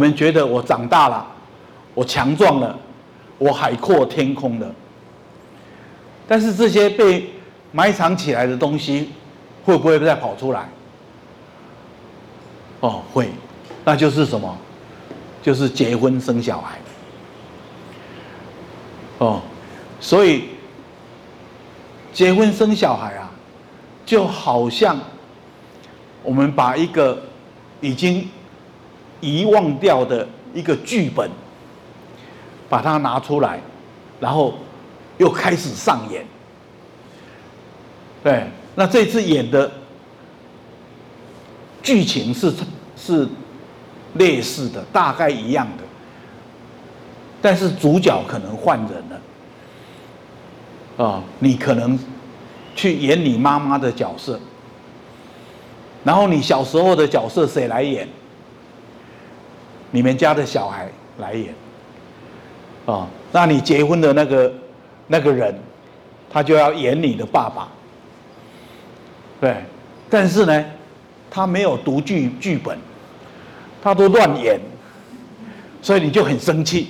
[0.00, 1.26] 你们觉得我长大了，
[1.92, 2.78] 我强壮了，
[3.36, 4.72] 我海阔天空了。
[6.28, 7.28] 但是这些被
[7.72, 9.10] 埋藏起来的东西，
[9.64, 10.68] 会不会再跑出来？
[12.78, 13.28] 哦，会，
[13.84, 14.56] 那就是什么？
[15.42, 16.78] 就是结婚生小孩。
[19.18, 19.42] 哦，
[19.98, 20.44] 所以
[22.12, 23.28] 结婚生小孩啊，
[24.06, 24.96] 就好像
[26.22, 27.20] 我们把一个
[27.80, 28.28] 已经
[29.20, 31.30] 遗忘掉的一个剧本，
[32.68, 33.60] 把它拿出来，
[34.20, 34.54] 然后
[35.18, 36.24] 又开始上演。
[38.22, 39.70] 对，那这次演的
[41.82, 42.52] 剧情是
[42.96, 43.28] 是
[44.14, 45.84] 类似的，大概一样的，
[47.40, 49.20] 但是主角可能换人了。
[51.04, 51.96] 啊、你可能
[52.74, 54.38] 去演你妈妈的角色，
[56.02, 58.08] 然后你小时候的角色谁来演？
[59.90, 61.48] 你们家的小孩来演，
[62.86, 64.52] 啊、哦，那你结婚的那个
[65.06, 65.58] 那个人，
[66.30, 67.68] 他就要演你的爸爸，
[69.40, 69.56] 对，
[70.10, 70.64] 但是呢，
[71.30, 72.78] 他没有读剧剧本，
[73.82, 74.60] 他都乱演，
[75.80, 76.88] 所以你就很生气，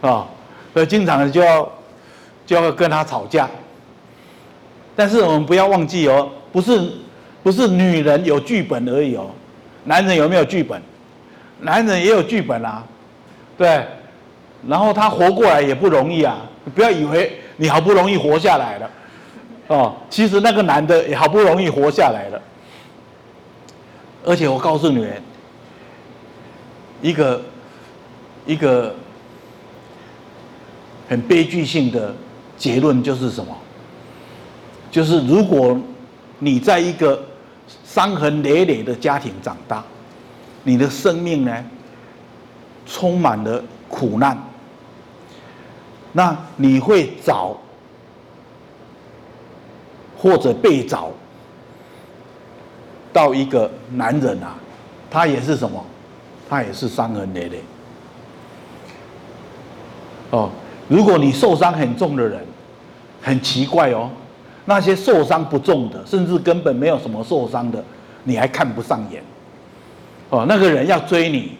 [0.00, 0.26] 啊、
[0.72, 1.72] 所以经常就要
[2.44, 3.48] 就要跟他吵架。
[4.96, 6.90] 但是我们不要忘记哦，不是
[7.42, 9.30] 不是女人有剧本而已哦，
[9.84, 10.82] 男人有没有剧本？
[11.60, 12.84] 男人也有剧本啊，
[13.56, 13.82] 对，
[14.68, 16.36] 然后他活过来也不容易啊！
[16.74, 18.90] 不要以为你好不容易活下来了，
[19.68, 22.42] 哦，其实那个男的也好不容易活下来了。
[24.24, 25.22] 而且我告诉你们，
[27.00, 27.42] 一个
[28.44, 28.94] 一个
[31.08, 32.14] 很悲剧性的
[32.58, 33.56] 结论就是什么？
[34.90, 35.78] 就是如果
[36.38, 37.24] 你在一个
[37.84, 39.82] 伤痕累累的家庭长大。
[40.66, 41.64] 你的生命呢，
[42.86, 44.36] 充满了苦难。
[46.12, 47.56] 那你会找
[50.18, 51.10] 或者被找
[53.12, 54.56] 到一个男人啊，
[55.08, 55.84] 他也是什么？
[56.48, 57.62] 他也是伤痕累累。
[60.30, 60.50] 哦，
[60.88, 62.44] 如果你受伤很重的人，
[63.22, 64.10] 很奇怪哦，
[64.64, 67.84] 那些受伤不重的，甚至根本没有什么受伤的，
[68.24, 69.22] 你还看不上眼。
[70.30, 71.52] 哦，那个人要追你，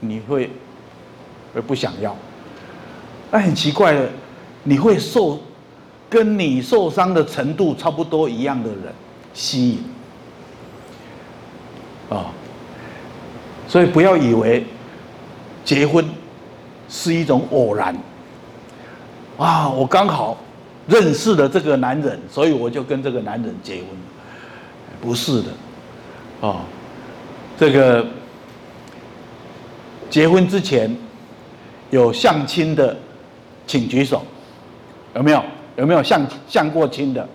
[0.00, 0.50] 你会
[1.54, 2.14] 会不想要？
[3.30, 4.08] 那很奇怪的，
[4.62, 5.40] 你会受
[6.08, 8.92] 跟你受伤的程度差不多一样的人
[9.32, 9.84] 吸引。
[12.10, 12.26] 啊，
[13.66, 14.64] 所以不要以为
[15.64, 16.06] 结婚
[16.88, 17.96] 是一种偶然。
[19.38, 20.38] 啊，我刚好
[20.86, 23.86] 认识了这个男人，所以我就跟这个男人结婚。
[25.00, 26.60] 不是的，啊。
[27.58, 28.06] 这个
[30.10, 30.94] 结婚之前
[31.90, 32.96] 有相亲的，
[33.66, 34.22] 请举手，
[35.14, 35.42] 有没有？
[35.76, 37.26] 有没有相相过亲的？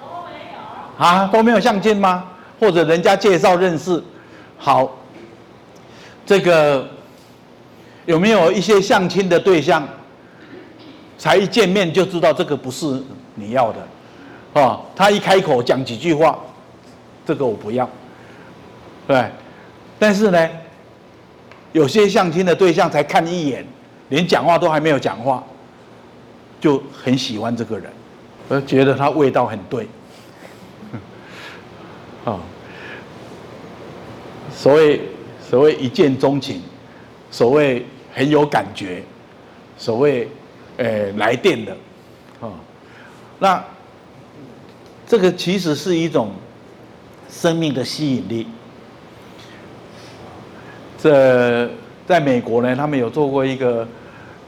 [0.00, 1.04] 都没有。
[1.04, 2.24] 啊，都没有相亲吗？
[2.60, 4.02] 或者人家介绍认识？
[4.56, 4.90] 好，
[6.24, 6.88] 这个
[8.06, 9.86] 有没有一些相亲的对象，
[11.18, 13.02] 才一见面就知道这个不是
[13.34, 14.60] 你要的？
[14.60, 16.38] 啊，他一开口讲几句话，
[17.26, 17.88] 这个我不要。
[19.12, 19.30] 对，
[19.98, 20.48] 但是呢，
[21.72, 23.62] 有些相亲的对象才看一眼，
[24.08, 25.44] 连讲话都还没有讲话，
[26.58, 27.92] 就很喜欢这个人，
[28.48, 29.86] 我觉得他味道很对，
[32.24, 32.40] 啊，
[34.50, 35.02] 所谓
[35.46, 36.62] 所谓一见钟情，
[37.30, 37.84] 所谓
[38.14, 39.02] 很有感觉，
[39.76, 40.26] 所谓
[40.78, 41.76] 呃来电的，
[42.40, 42.48] 啊，
[43.38, 43.62] 那
[45.06, 46.32] 这个其实是一种
[47.28, 48.46] 生命的吸引力。
[51.02, 51.68] 这
[52.06, 53.88] 在美国呢，他们有做过一个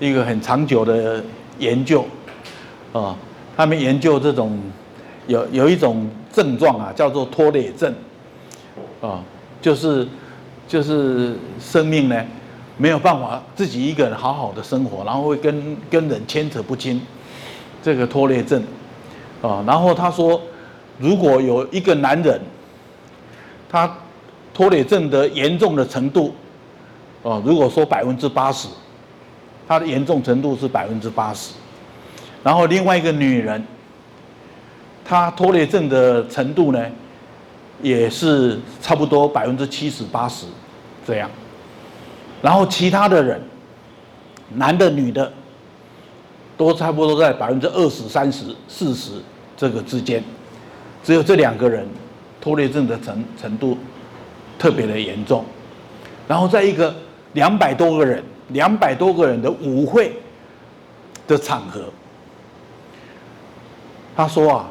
[0.00, 1.22] 一个很长久的
[1.60, 2.04] 研究，
[2.92, 3.14] 啊，
[3.56, 4.58] 他们研究这种
[5.28, 7.94] 有有一种症状啊，叫做拖累症，
[9.00, 9.22] 啊，
[9.62, 10.08] 就是
[10.66, 12.20] 就是生命呢
[12.76, 17.00] 没有办法自己一个人好好的生活，然后会跟跟人牵扯不清，
[17.80, 18.60] 这个拖累症，
[19.40, 20.40] 啊，然后他说，
[20.98, 22.40] 如果有一个男人，
[23.70, 23.88] 他
[24.60, 26.34] 拖累症的严重的程度，
[27.22, 28.68] 哦，如果说百分之八十，
[29.66, 31.54] 他的严重程度是百分之八十，
[32.44, 33.64] 然后另外一个女人，
[35.02, 36.86] 她拖累症的程度呢，
[37.80, 40.44] 也是差不多百分之七十八十
[41.06, 41.30] 这样，
[42.42, 43.40] 然后其他的人，
[44.56, 45.32] 男的女的，
[46.58, 49.12] 都差不多在百分之二十、三十、四十
[49.56, 50.22] 这个之间，
[51.02, 51.88] 只有这两个人
[52.42, 53.78] 拖累症的程程度
[54.60, 55.42] 特别的严重。
[56.28, 56.94] 然后在一个
[57.32, 60.12] 两百多个人、两百多个人的舞会
[61.26, 61.84] 的场合，
[64.14, 64.70] 他说啊，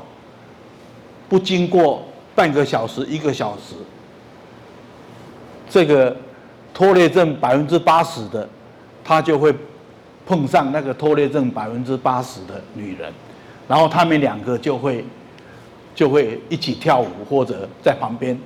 [1.28, 2.04] 不经过
[2.36, 3.74] 半个小时、一个小时，
[5.68, 6.16] 这个
[6.74, 8.48] 拖累症百分之八十的，
[9.04, 9.54] 他就会
[10.26, 13.12] 碰上那个拖累症百分之八十的女人，
[13.68, 15.04] 然后他们两个就会
[15.96, 18.40] 就会一起跳舞，或者在旁边，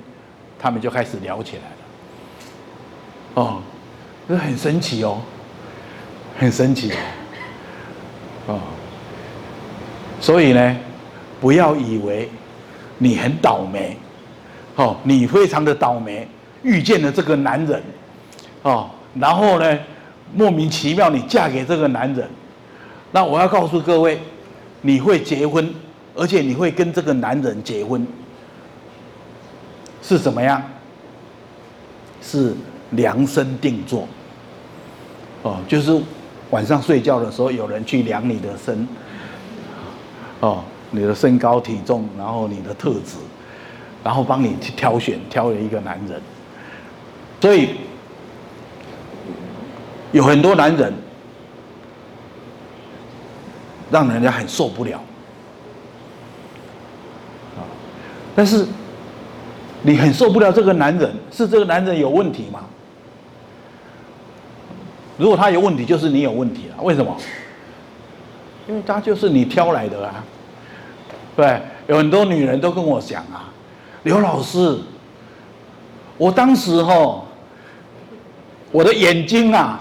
[0.64, 3.44] 他们就开始聊起来了。
[3.44, 3.62] 哦，
[4.30, 5.20] 这很神奇哦，
[6.40, 6.90] 很神奇
[8.48, 8.60] 哦，哦，
[10.22, 10.78] 所以呢，
[11.42, 12.30] 不要以为
[12.98, 13.98] 你很倒霉，
[14.78, 16.26] 哦，你非常的倒霉，
[16.62, 17.84] 遇见了这个男人，
[18.62, 18.90] 哦，
[19.20, 19.80] 然后呢，
[20.34, 22.26] 莫名其妙你嫁给这个男人，
[23.12, 24.18] 那我要告诉各位，
[24.80, 25.74] 你会结婚，
[26.16, 28.08] 而且你会跟这个男人结婚，
[30.04, 30.62] 是怎么样？
[32.22, 32.54] 是。
[32.92, 34.08] 量身定做，
[35.42, 36.00] 哦，就是
[36.52, 38.88] 晚上睡觉的时候，有人去量你的身，
[40.40, 43.18] 哦，你的身高体重，然后你的特质，
[44.04, 46.22] 然后帮你去挑选，挑了一个男人。
[47.42, 47.70] 所以
[50.12, 50.94] 有很多男人
[53.90, 55.02] 让人家很受不了，
[58.36, 58.68] 但是
[59.84, 62.62] 你很受不了这个男人，是这个男人有问题吗？
[65.18, 66.82] 如果他有问题，就是你有问题了。
[66.82, 67.16] 为什么？
[68.68, 70.24] 因为他就是你挑来的啊。
[71.36, 73.52] 对，有很多女人都跟我讲啊，
[74.04, 74.78] 刘老师，
[76.18, 77.26] 我当时吼，
[78.72, 79.80] 我的眼睛啊，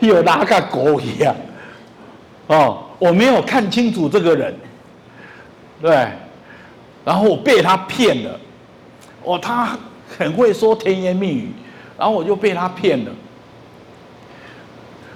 [0.00, 1.34] 有那个狗一样，
[2.48, 4.54] 哦，我没有看清楚这个人，
[5.80, 6.08] 对，
[7.04, 8.38] 然后我被他骗了，
[9.24, 9.76] 哦，他
[10.18, 11.52] 很会说甜言蜜语，
[11.98, 13.10] 然后我就被他骗了。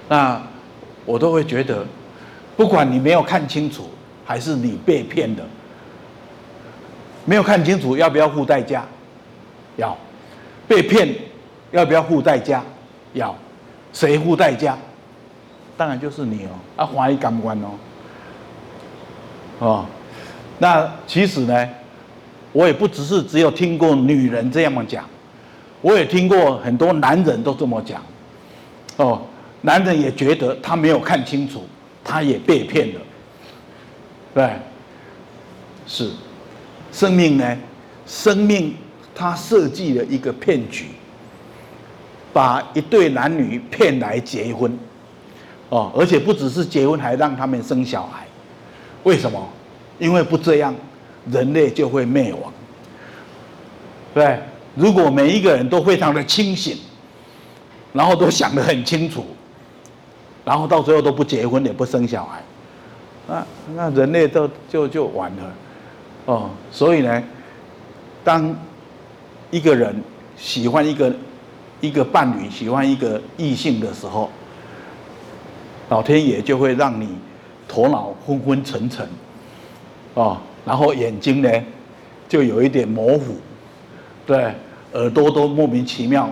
[0.09, 0.41] 那
[1.05, 1.85] 我都会觉得，
[2.55, 3.89] 不管你没有看清楚，
[4.25, 5.43] 还是你被骗的，
[7.25, 8.85] 没有看清楚要不要付代价？
[9.75, 9.95] 要。
[10.67, 11.15] 被骗
[11.71, 12.61] 要不要付代价？
[13.13, 13.33] 要。
[13.93, 14.77] 谁付代价？
[15.77, 17.67] 当然就是你哦，啊，怀疑感官哦。
[19.59, 19.85] 哦，
[20.59, 21.69] 那其实呢，
[22.57, 25.07] 我也不只是只有听过女人这样讲，
[25.79, 28.01] 我也听过很多男人都这么讲，
[28.95, 29.21] 哦。
[29.61, 31.67] 男人也觉得他没有看清楚，
[32.03, 33.01] 他也被骗了，
[34.33, 34.51] 对，
[35.85, 36.11] 是，
[36.91, 37.57] 生命呢？
[38.07, 38.73] 生命
[39.13, 40.85] 他设计了一个骗局，
[42.33, 44.75] 把一对男女骗来结婚，
[45.69, 48.25] 哦，而且不只是结婚，还让他们生小孩。
[49.03, 49.47] 为什么？
[49.99, 50.73] 因为不这样，
[51.31, 52.51] 人类就会灭亡。
[54.13, 54.39] 对，
[54.75, 56.77] 如果每一个人都非常的清醒，
[57.93, 59.25] 然后都想得很清楚。
[60.45, 62.41] 然后到最后都不结婚也不生小孩，
[63.27, 63.45] 那
[63.75, 65.53] 那人类都就就完了，
[66.23, 67.21] 哦，所以呢，
[68.23, 68.55] 当
[69.51, 69.93] 一个人
[70.37, 71.13] 喜欢一个
[71.81, 74.29] 一个伴侣，喜欢一个异性的时候，
[75.89, 77.09] 老天爷就会让你
[77.67, 79.05] 头脑昏昏沉沉，
[80.13, 80.37] 哦，
[80.67, 81.49] 然后眼睛呢
[82.27, 83.37] 就有一点模糊，
[84.27, 84.53] 对，
[84.93, 86.29] 耳朵都莫名其妙，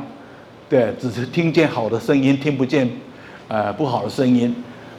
[0.70, 2.88] 对，只是听见好的声音，听不见。
[3.48, 4.56] 呃，不好的声音，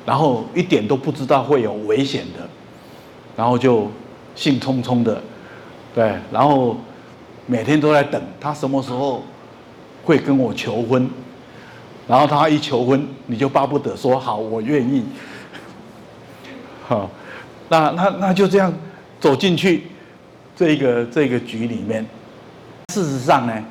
[0.07, 2.49] 然后一点都不知道会有危险的，
[3.37, 3.91] 然后就
[4.37, 5.21] 兴冲冲的，
[5.93, 6.77] 对，然后
[7.45, 9.25] 每天都在等他什么时候
[10.05, 11.11] 会跟我求婚，
[12.07, 15.05] 然后他一求婚，你就巴不得说好，我愿意，
[16.87, 17.11] 好，
[17.69, 18.73] 那那那就这样
[19.27, 19.83] 走进去
[20.55, 22.07] 这个这个局里面，
[22.93, 23.65] 事实上呢，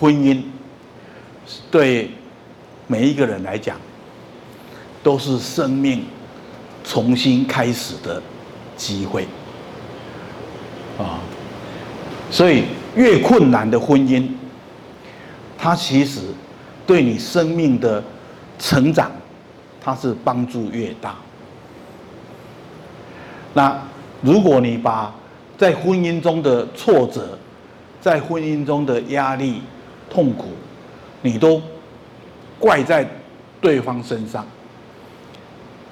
[0.00, 0.42] 婚姻
[1.70, 2.10] 对。
[2.90, 3.76] 每一个人来讲，
[5.02, 6.06] 都是生命
[6.82, 8.22] 重新开始的
[8.78, 9.28] 机会
[10.98, 11.20] 啊！
[12.30, 12.64] 所以
[12.96, 14.26] 越困难的婚姻，
[15.58, 16.20] 它其实
[16.86, 18.02] 对你生命的
[18.58, 19.12] 成长，
[19.78, 21.14] 它是帮助越大。
[23.52, 23.78] 那
[24.20, 25.14] 如果你把
[25.56, 27.38] 在婚姻中的挫折，
[28.00, 29.62] 在婚姻中的压力、
[30.10, 30.48] 痛苦，
[31.22, 31.60] 你都
[32.58, 33.08] 怪在
[33.60, 34.46] 对方身上，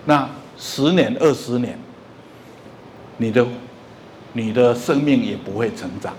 [0.04, 1.78] 那十年、二十年，
[3.16, 3.46] 你的
[4.32, 6.12] 你的生命也不会成长，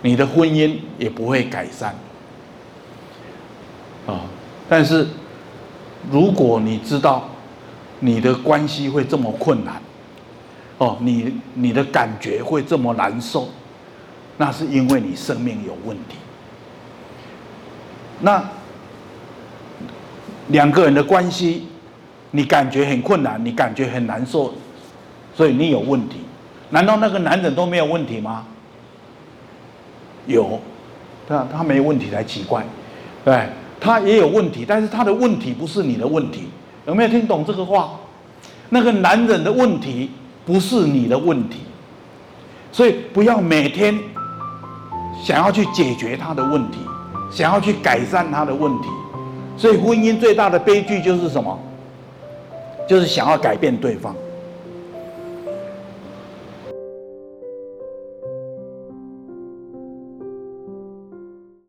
[0.00, 1.94] 你的婚姻也不会改善。
[4.06, 4.22] 啊！
[4.68, 5.06] 但是
[6.10, 7.28] 如果你知道
[8.00, 9.80] 你的关系会这么困难，
[10.82, 13.48] 哦，你你的感觉会这么难受，
[14.36, 16.16] 那是因为你生命有问题。
[18.18, 18.42] 那
[20.48, 21.68] 两个人的关系，
[22.32, 24.52] 你感觉很困难，你感觉很难受，
[25.36, 26.16] 所以你有问题。
[26.70, 28.44] 难道那个男人都没有问题吗？
[30.26, 30.58] 有，
[31.28, 32.66] 他他没问题才奇怪，
[33.24, 33.46] 对，
[33.78, 36.48] 他也有问题，但是他的问题不是你的问题，
[36.88, 38.00] 有没有听懂这个话？
[38.70, 40.10] 那个男人的问题
[40.44, 41.60] 不是你的问题，
[42.70, 43.98] 所以不要每天
[45.22, 46.78] 想要去解决他的问题，
[47.30, 48.88] 想要去改善他的问题，
[49.56, 51.58] 所以婚姻最大的悲剧就是什么？
[52.88, 54.14] 就是想要改变对方。